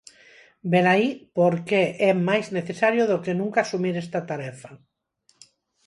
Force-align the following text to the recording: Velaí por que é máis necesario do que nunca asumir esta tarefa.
Velaí 0.71 1.07
por 1.37 1.53
que 1.67 1.83
é 2.09 2.11
máis 2.27 2.47
necesario 2.57 3.03
do 3.11 3.17
que 3.23 3.37
nunca 3.39 3.59
asumir 3.63 3.95
esta 4.03 4.19
tarefa. 4.29 4.71